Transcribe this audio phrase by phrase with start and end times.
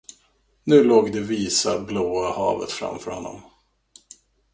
[0.63, 3.41] Nu låg det visa, blåa havet framför honom.